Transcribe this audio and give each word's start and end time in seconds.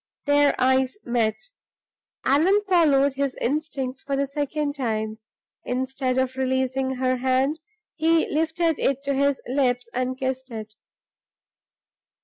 Their 0.25 0.55
eyes 0.57 0.97
met. 1.05 1.39
Allan 2.25 2.63
followed 2.67 3.13
his 3.13 3.35
instincts 3.39 4.01
for 4.01 4.15
the 4.15 4.25
second 4.25 4.73
time. 4.73 5.19
Instead 5.63 6.17
of 6.17 6.35
releasing 6.35 6.95
her 6.95 7.17
hand, 7.17 7.59
he 7.97 8.27
lifted 8.27 8.79
it 8.79 9.03
to 9.03 9.13
his 9.13 9.43
lips 9.45 9.91
and 9.93 10.17
kissed 10.17 10.49
it. 10.49 10.73